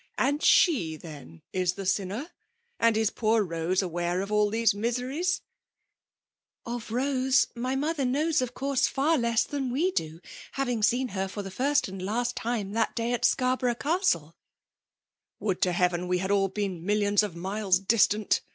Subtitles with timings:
[0.17, 2.27] And she, then, is the pinner 1
[2.79, 5.41] And is poor Rose aware of all these miseries?"
[6.65, 6.75] 2ISS FKBIALB DOMlMATfOlff.
[6.75, 10.19] '*' Of Bose, my mother kiiowB> of toaiae, far less than we do,
[10.53, 14.35] having seen her for the first and last time that day at ScarhoToogh Castle."
[15.39, 18.41] Would to Heaven we had all been millions of miles distant